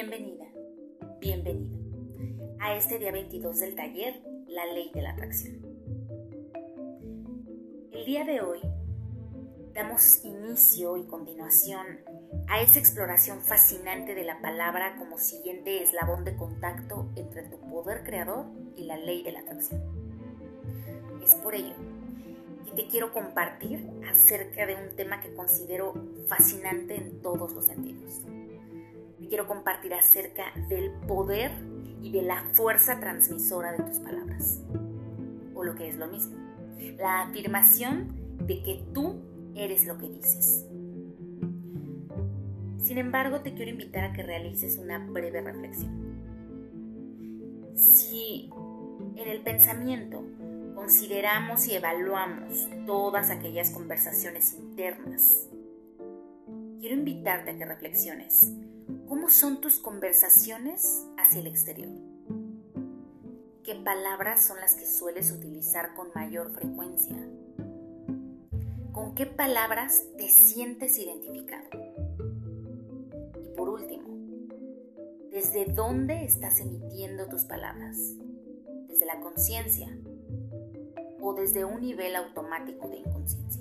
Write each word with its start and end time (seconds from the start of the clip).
Bienvenida, 0.00 0.46
bienvenido 1.20 1.78
a 2.58 2.74
este 2.74 2.98
día 2.98 3.12
22 3.12 3.58
del 3.58 3.74
taller 3.74 4.22
La 4.48 4.64
Ley 4.64 4.90
de 4.94 5.02
la 5.02 5.10
Atracción. 5.10 5.60
El 7.92 8.06
día 8.06 8.24
de 8.24 8.40
hoy 8.40 8.60
damos 9.74 10.24
inicio 10.24 10.96
y 10.96 11.04
continuación 11.04 11.86
a 12.48 12.62
esta 12.62 12.78
exploración 12.78 13.42
fascinante 13.42 14.14
de 14.14 14.24
la 14.24 14.40
palabra 14.40 14.96
como 14.96 15.18
siguiente 15.18 15.82
eslabón 15.82 16.24
de 16.24 16.34
contacto 16.34 17.10
entre 17.14 17.42
tu 17.42 17.60
poder 17.68 18.02
creador 18.02 18.46
y 18.76 18.84
la 18.84 18.96
ley 18.96 19.22
de 19.22 19.32
la 19.32 19.40
atracción. 19.40 19.82
Es 21.22 21.34
por 21.34 21.54
ello 21.54 21.74
que 22.64 22.72
te 22.72 22.88
quiero 22.88 23.12
compartir 23.12 23.86
acerca 24.10 24.64
de 24.64 24.76
un 24.76 24.96
tema 24.96 25.20
que 25.20 25.34
considero 25.34 25.92
fascinante 26.26 26.94
en 26.94 27.20
todos 27.20 27.52
los 27.52 27.66
sentidos 27.66 28.22
quiero 29.30 29.46
compartir 29.46 29.94
acerca 29.94 30.52
del 30.68 30.90
poder 31.06 31.52
y 32.02 32.10
de 32.10 32.22
la 32.22 32.42
fuerza 32.52 32.98
transmisora 32.98 33.72
de 33.72 33.84
tus 33.84 34.00
palabras. 34.00 34.60
O 35.54 35.62
lo 35.62 35.76
que 35.76 35.88
es 35.88 35.96
lo 35.96 36.08
mismo, 36.08 36.36
la 36.98 37.22
afirmación 37.22 38.08
de 38.44 38.60
que 38.62 38.84
tú 38.92 39.22
eres 39.54 39.86
lo 39.86 39.98
que 39.98 40.08
dices. 40.08 40.66
Sin 42.78 42.98
embargo, 42.98 43.40
te 43.40 43.54
quiero 43.54 43.70
invitar 43.70 44.04
a 44.04 44.12
que 44.12 44.24
realices 44.24 44.78
una 44.78 44.98
breve 44.98 45.40
reflexión. 45.40 46.10
Si 47.76 48.50
en 49.14 49.28
el 49.28 49.42
pensamiento 49.42 50.24
consideramos 50.74 51.68
y 51.68 51.76
evaluamos 51.76 52.68
todas 52.84 53.30
aquellas 53.30 53.70
conversaciones 53.70 54.54
internas, 54.54 55.46
quiero 56.80 56.96
invitarte 56.96 57.52
a 57.52 57.56
que 57.56 57.64
reflexiones 57.64 58.52
¿Cómo 59.08 59.28
son 59.28 59.60
tus 59.60 59.78
conversaciones 59.78 61.06
hacia 61.16 61.40
el 61.40 61.46
exterior? 61.46 61.90
¿Qué 63.62 63.74
palabras 63.74 64.44
son 64.44 64.58
las 64.58 64.74
que 64.74 64.86
sueles 64.86 65.30
utilizar 65.30 65.94
con 65.94 66.08
mayor 66.14 66.52
frecuencia? 66.52 67.16
¿Con 68.92 69.14
qué 69.14 69.26
palabras 69.26 70.04
te 70.16 70.28
sientes 70.28 70.98
identificado? 70.98 71.68
Y 73.44 73.56
por 73.56 73.68
último, 73.68 74.08
¿desde 75.30 75.66
dónde 75.66 76.24
estás 76.24 76.58
emitiendo 76.60 77.28
tus 77.28 77.44
palabras? 77.44 77.96
¿Desde 78.88 79.06
la 79.06 79.20
conciencia 79.20 79.88
o 81.20 81.34
desde 81.34 81.64
un 81.64 81.80
nivel 81.80 82.16
automático 82.16 82.88
de 82.88 82.98
inconsciencia? 82.98 83.59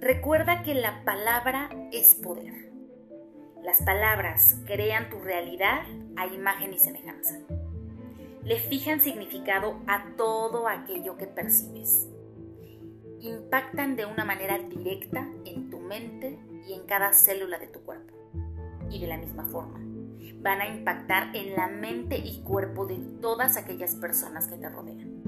Recuerda 0.00 0.62
que 0.62 0.74
la 0.74 1.04
palabra 1.04 1.70
es 1.90 2.14
poder. 2.14 2.70
Las 3.62 3.82
palabras 3.82 4.58
crean 4.66 5.08
tu 5.08 5.18
realidad 5.20 5.82
a 6.16 6.26
imagen 6.26 6.74
y 6.74 6.78
semejanza. 6.78 7.38
Le 8.44 8.58
fijan 8.58 9.00
significado 9.00 9.80
a 9.86 10.04
todo 10.16 10.68
aquello 10.68 11.16
que 11.16 11.26
percibes. 11.26 12.08
Impactan 13.20 13.96
de 13.96 14.04
una 14.04 14.26
manera 14.26 14.58
directa 14.58 15.26
en 15.46 15.70
tu 15.70 15.80
mente 15.80 16.38
y 16.68 16.74
en 16.74 16.84
cada 16.84 17.14
célula 17.14 17.58
de 17.58 17.68
tu 17.68 17.80
cuerpo. 17.80 18.12
Y 18.90 19.00
de 19.00 19.06
la 19.06 19.16
misma 19.16 19.46
forma, 19.46 19.80
van 20.42 20.60
a 20.60 20.68
impactar 20.68 21.34
en 21.34 21.56
la 21.56 21.68
mente 21.68 22.18
y 22.18 22.42
cuerpo 22.42 22.86
de 22.86 22.98
todas 23.22 23.56
aquellas 23.56 23.94
personas 23.94 24.46
que 24.46 24.58
te 24.58 24.68
rodean. 24.68 25.22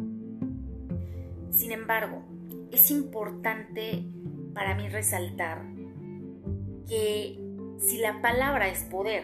Sin 1.51 1.73
embargo, 1.73 2.23
es 2.71 2.91
importante 2.91 4.05
para 4.59 4.75
mí 4.75 4.89
resaltar 4.89 5.63
que 6.89 7.39
si 7.79 7.99
la 7.99 8.21
palabra 8.21 8.67
es 8.67 8.83
poder, 8.83 9.23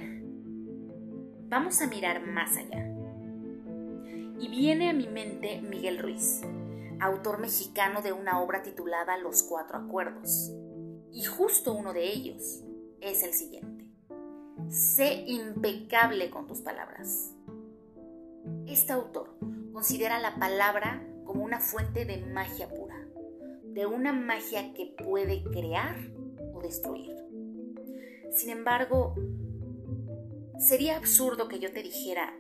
vamos 1.49 1.83
a 1.83 1.89
mirar 1.89 2.25
más 2.25 2.56
allá. 2.56 2.89
Y 4.39 4.47
viene 4.49 4.91
a 4.91 4.93
mi 4.93 5.09
mente 5.09 5.61
Miguel 5.61 5.99
Ruiz, 5.99 6.43
autor 7.00 7.41
mexicano 7.41 8.00
de 8.00 8.12
una 8.12 8.41
obra 8.41 8.62
titulada 8.62 9.19
Los 9.19 9.43
Cuatro 9.43 9.77
Acuerdos. 9.77 10.53
Y 11.11 11.25
justo 11.25 11.73
uno 11.73 11.93
de 11.93 12.12
ellos 12.12 12.62
es 13.00 13.25
el 13.25 13.33
siguiente. 13.33 13.91
Sé 14.69 15.25
impecable 15.27 16.31
con 16.31 16.47
tus 16.47 16.61
palabras. 16.61 17.34
Este 18.69 18.93
autor 18.93 19.37
considera 19.73 20.21
la 20.21 20.37
palabra 20.37 21.05
como 21.25 21.43
una 21.43 21.59
fuente 21.59 22.05
de 22.05 22.19
magia 22.19 22.69
pura 22.69 23.03
de 23.75 23.87
una 23.87 24.12
magia 24.12 24.73
que 24.73 24.87
puede 24.87 25.43
crear 25.43 25.97
o 26.55 26.62
destruir. 26.62 27.17
Sin 28.31 28.51
embargo, 28.51 29.17
sería 30.59 30.97
absurdo 30.97 31.49
que 31.49 31.59
yo 31.59 31.73
te 31.73 31.83
dijera 31.83 32.37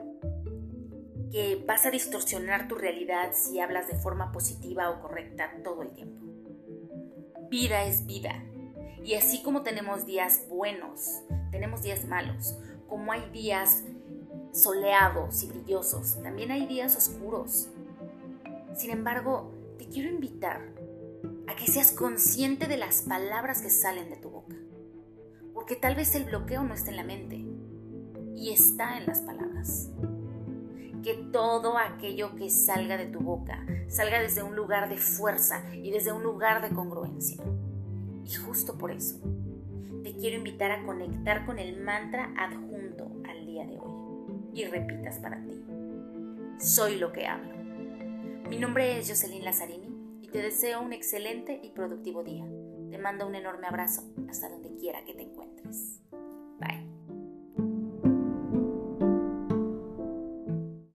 que 1.32 1.62
vas 1.66 1.86
a 1.86 1.90
distorsionar 1.90 2.68
tu 2.68 2.76
realidad 2.76 3.32
si 3.32 3.58
hablas 3.58 3.88
de 3.88 3.96
forma 3.96 4.30
positiva 4.30 4.90
o 4.90 5.00
correcta 5.00 5.60
todo 5.64 5.82
el 5.82 5.90
tiempo. 5.90 6.24
Vida 7.50 7.84
es 7.84 8.06
vida. 8.06 8.44
Y 9.02 9.14
así 9.14 9.42
como 9.42 9.62
tenemos 9.62 10.06
días 10.06 10.46
buenos, 10.48 11.24
tenemos 11.50 11.82
días 11.82 12.04
malos, 12.04 12.56
como 12.88 13.10
hay 13.10 13.28
días 13.30 13.82
soleados 14.52 15.42
y 15.42 15.48
brillosos, 15.48 16.22
también 16.22 16.52
hay 16.52 16.66
días 16.66 16.96
oscuros. 16.96 17.70
Sin 18.76 18.90
embargo, 18.90 19.52
te 19.78 19.88
quiero 19.88 20.08
invitar 20.08 20.83
a 21.46 21.56
que 21.56 21.66
seas 21.66 21.92
consciente 21.92 22.66
de 22.66 22.76
las 22.76 23.02
palabras 23.02 23.60
que 23.60 23.70
salen 23.70 24.10
de 24.10 24.16
tu 24.16 24.30
boca. 24.30 24.56
Porque 25.52 25.76
tal 25.76 25.94
vez 25.94 26.14
el 26.14 26.24
bloqueo 26.24 26.62
no 26.62 26.74
está 26.74 26.90
en 26.90 26.96
la 26.96 27.04
mente 27.04 27.44
y 28.34 28.50
está 28.50 28.98
en 28.98 29.06
las 29.06 29.20
palabras. 29.20 29.90
Que 31.02 31.14
todo 31.32 31.76
aquello 31.76 32.34
que 32.34 32.50
salga 32.50 32.96
de 32.96 33.06
tu 33.06 33.20
boca 33.20 33.64
salga 33.88 34.20
desde 34.20 34.42
un 34.42 34.56
lugar 34.56 34.88
de 34.88 34.96
fuerza 34.96 35.62
y 35.74 35.90
desde 35.90 36.12
un 36.12 36.22
lugar 36.22 36.62
de 36.62 36.74
congruencia. 36.74 37.42
Y 38.24 38.34
justo 38.34 38.78
por 38.78 38.90
eso, 38.90 39.20
te 40.02 40.16
quiero 40.16 40.38
invitar 40.38 40.70
a 40.70 40.84
conectar 40.84 41.44
con 41.44 41.58
el 41.58 41.80
mantra 41.80 42.32
adjunto 42.38 43.10
al 43.28 43.46
día 43.46 43.66
de 43.66 43.78
hoy 43.78 43.92
y 44.54 44.64
repitas 44.64 45.18
para 45.18 45.42
ti. 45.44 45.62
Soy 46.58 46.96
lo 46.96 47.12
que 47.12 47.26
hablo. 47.26 47.54
Mi 48.48 48.58
nombre 48.58 48.98
es 48.98 49.08
Jocelyn 49.08 49.44
Lazzarini 49.44 49.93
te 50.34 50.42
deseo 50.42 50.82
un 50.82 50.92
excelente 50.92 51.60
y 51.62 51.70
productivo 51.70 52.24
día. 52.24 52.44
Te 52.90 52.98
mando 52.98 53.24
un 53.24 53.36
enorme 53.36 53.68
abrazo 53.68 54.02
hasta 54.28 54.48
donde 54.48 54.74
quiera 54.74 55.04
que 55.04 55.14
te 55.14 55.22
encuentres. 55.22 56.00